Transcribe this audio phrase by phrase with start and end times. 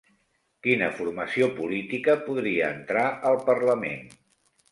[0.67, 4.09] Quina formació política podria entrar al Parlament?